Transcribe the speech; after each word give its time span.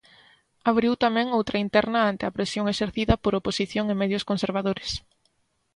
Abriu 0.71 0.93
tamén 1.03 1.27
outra 1.37 1.57
interna 1.65 1.99
ante 2.11 2.23
a 2.25 2.33
presión 2.37 2.65
exercida 2.67 3.13
por 3.23 3.33
oposición 3.39 3.85
e 3.93 3.99
medios 4.01 4.27
conservadores. 4.29 4.91